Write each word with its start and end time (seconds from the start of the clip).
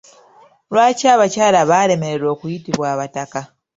Lwaki 0.71 1.05
abakyala 1.13 1.59
baalemererwa 1.69 2.29
okuyitibwa 2.35 2.85
abataka? 2.93 3.41